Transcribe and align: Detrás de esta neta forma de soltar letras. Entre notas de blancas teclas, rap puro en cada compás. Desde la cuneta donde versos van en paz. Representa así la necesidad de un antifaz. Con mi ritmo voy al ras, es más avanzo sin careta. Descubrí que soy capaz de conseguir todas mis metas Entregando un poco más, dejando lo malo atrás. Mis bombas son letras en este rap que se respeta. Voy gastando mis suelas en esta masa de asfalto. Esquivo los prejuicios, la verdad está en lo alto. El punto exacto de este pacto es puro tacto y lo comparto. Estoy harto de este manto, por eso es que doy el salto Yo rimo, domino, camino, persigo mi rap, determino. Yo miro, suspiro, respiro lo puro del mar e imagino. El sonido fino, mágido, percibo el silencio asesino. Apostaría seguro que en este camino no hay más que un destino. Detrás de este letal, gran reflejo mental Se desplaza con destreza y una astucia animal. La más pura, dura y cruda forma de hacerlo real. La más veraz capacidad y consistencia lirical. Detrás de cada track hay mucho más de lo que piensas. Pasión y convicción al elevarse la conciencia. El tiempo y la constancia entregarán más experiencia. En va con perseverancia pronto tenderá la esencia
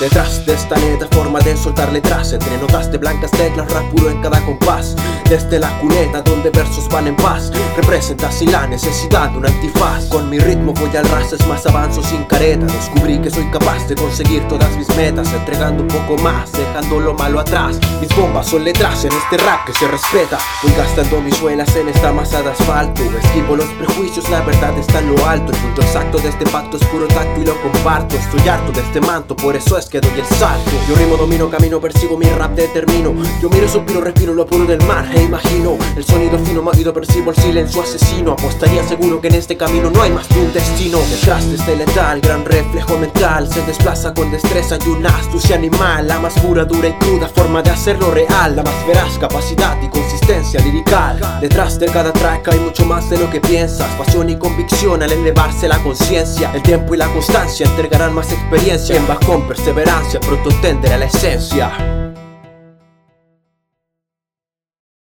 Detrás 0.00 0.46
de 0.46 0.54
esta 0.54 0.76
neta 0.76 1.06
forma 1.08 1.40
de 1.40 1.54
soltar 1.58 1.92
letras. 1.92 2.32
Entre 2.32 2.56
notas 2.56 2.90
de 2.90 2.96
blancas 2.96 3.30
teclas, 3.32 3.70
rap 3.70 3.84
puro 3.90 4.08
en 4.08 4.22
cada 4.22 4.40
compás. 4.46 4.96
Desde 5.28 5.58
la 5.58 5.68
cuneta 5.78 6.22
donde 6.22 6.48
versos 6.48 6.88
van 6.88 7.06
en 7.06 7.16
paz. 7.16 7.52
Representa 7.76 8.28
así 8.28 8.46
la 8.46 8.66
necesidad 8.66 9.28
de 9.28 9.36
un 9.36 9.46
antifaz. 9.46 10.06
Con 10.06 10.30
mi 10.30 10.38
ritmo 10.38 10.72
voy 10.72 10.96
al 10.96 11.06
ras, 11.06 11.34
es 11.34 11.46
más 11.46 11.66
avanzo 11.66 12.02
sin 12.02 12.24
careta. 12.24 12.64
Descubrí 12.64 13.18
que 13.18 13.30
soy 13.30 13.44
capaz 13.50 13.86
de 13.88 13.94
conseguir 13.94 14.42
todas 14.48 14.74
mis 14.76 14.88
metas 14.96 15.30
Entregando 15.34 15.82
un 15.82 15.88
poco 15.88 16.16
más, 16.22 16.50
dejando 16.52 16.98
lo 16.98 17.12
malo 17.12 17.38
atrás. 17.38 17.78
Mis 18.00 18.14
bombas 18.16 18.46
son 18.46 18.64
letras 18.64 19.04
en 19.04 19.12
este 19.12 19.36
rap 19.44 19.66
que 19.66 19.74
se 19.74 19.86
respeta. 19.86 20.38
Voy 20.62 20.72
gastando 20.78 21.20
mis 21.20 21.36
suelas 21.36 21.76
en 21.76 21.90
esta 21.90 22.10
masa 22.10 22.40
de 22.40 22.50
asfalto. 22.52 23.02
Esquivo 23.22 23.54
los 23.54 23.68
prejuicios, 23.74 24.30
la 24.30 24.40
verdad 24.40 24.76
está 24.78 25.00
en 25.00 25.14
lo 25.14 25.26
alto. 25.26 25.52
El 25.52 25.58
punto 25.58 25.82
exacto 25.82 26.16
de 26.18 26.30
este 26.30 26.46
pacto 26.46 26.78
es 26.78 26.84
puro 26.86 27.06
tacto 27.06 27.38
y 27.38 27.44
lo 27.44 27.60
comparto. 27.60 28.16
Estoy 28.16 28.48
harto 28.48 28.72
de 28.72 28.80
este 28.80 29.02
manto, 29.02 29.36
por 29.36 29.54
eso 29.54 29.76
es 29.76 29.89
que 29.90 30.00
doy 30.00 30.20
el 30.20 30.26
salto 30.26 30.70
Yo 30.88 30.94
rimo, 30.94 31.16
domino, 31.16 31.50
camino, 31.50 31.80
persigo 31.80 32.16
mi 32.16 32.26
rap, 32.26 32.54
determino. 32.54 33.12
Yo 33.42 33.50
miro, 33.50 33.68
suspiro, 33.68 34.00
respiro 34.00 34.34
lo 34.34 34.46
puro 34.46 34.64
del 34.64 34.82
mar 34.86 35.04
e 35.14 35.22
imagino. 35.22 35.76
El 35.96 36.04
sonido 36.04 36.38
fino, 36.38 36.62
mágido, 36.62 36.92
percibo 36.92 37.30
el 37.30 37.36
silencio 37.36 37.82
asesino. 37.82 38.32
Apostaría 38.32 38.86
seguro 38.86 39.20
que 39.20 39.28
en 39.28 39.34
este 39.34 39.56
camino 39.56 39.90
no 39.90 40.02
hay 40.02 40.10
más 40.10 40.28
que 40.28 40.38
un 40.38 40.52
destino. 40.52 40.98
Detrás 41.10 41.48
de 41.48 41.56
este 41.56 41.76
letal, 41.76 42.20
gran 42.20 42.44
reflejo 42.44 42.96
mental 42.98 43.48
Se 43.52 43.62
desplaza 43.62 44.14
con 44.14 44.30
destreza 44.30 44.78
y 44.84 44.88
una 44.88 45.08
astucia 45.08 45.56
animal. 45.56 46.06
La 46.06 46.20
más 46.20 46.34
pura, 46.34 46.64
dura 46.64 46.88
y 46.88 46.92
cruda 46.92 47.28
forma 47.28 47.62
de 47.62 47.70
hacerlo 47.70 48.10
real. 48.12 48.54
La 48.54 48.62
más 48.62 48.86
veraz 48.86 49.18
capacidad 49.18 49.80
y 49.82 49.88
consistencia 49.88 50.60
lirical. 50.60 51.20
Detrás 51.40 51.78
de 51.80 51.86
cada 51.86 52.12
track 52.12 52.48
hay 52.48 52.60
mucho 52.60 52.84
más 52.86 53.10
de 53.10 53.18
lo 53.18 53.28
que 53.28 53.40
piensas. 53.40 53.88
Pasión 53.96 54.30
y 54.30 54.38
convicción 54.38 55.02
al 55.02 55.10
elevarse 55.10 55.66
la 55.66 55.82
conciencia. 55.82 56.52
El 56.54 56.62
tiempo 56.62 56.94
y 56.94 56.98
la 56.98 57.08
constancia 57.12 57.66
entregarán 57.66 58.14
más 58.14 58.30
experiencia. 58.30 58.96
En 58.96 59.08
va 59.08 59.18
con 59.26 59.48
perseverancia 59.80 60.20
pronto 60.20 60.50
tenderá 60.60 60.98
la 60.98 61.06
esencia 61.06 62.09